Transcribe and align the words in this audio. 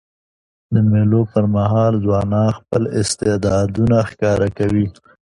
د 0.73 0.75
مېلو 0.91 1.21
پر 1.31 1.43
مهال 1.55 1.93
ځوانان 2.05 2.49
خپل 2.59 2.83
استعدادونه 2.99 3.97
ښکاره 4.09 4.49
کوي. 4.57 4.87